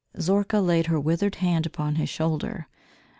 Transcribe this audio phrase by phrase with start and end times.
[0.17, 2.67] Zorka laid her withered hand upon his shoulder.